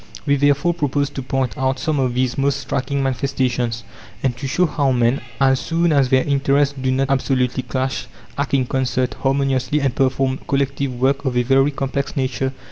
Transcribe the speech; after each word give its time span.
We 0.25 0.35
therefore 0.35 0.73
propose 0.73 1.11
to 1.11 1.21
point 1.21 1.55
out 1.59 1.77
some 1.77 1.99
of 1.99 2.15
these 2.15 2.35
most 2.35 2.59
striking 2.59 3.03
manifestations, 3.03 3.83
and 4.23 4.35
to 4.37 4.47
show 4.47 4.65
how 4.65 4.91
men, 4.91 5.21
as 5.39 5.59
soon 5.59 5.93
as 5.93 6.09
their 6.09 6.23
interests 6.23 6.73
do 6.81 6.89
not 6.89 7.11
absolutely 7.11 7.61
clash, 7.61 8.07
act 8.35 8.55
in 8.55 8.65
concert, 8.65 9.13
harmoniously, 9.21 9.79
and 9.79 9.93
perform 9.93 10.39
collective 10.47 10.95
work 10.99 11.23
of 11.23 11.37
a 11.37 11.43
very 11.43 11.69
complex 11.69 12.17
nature. 12.17 12.51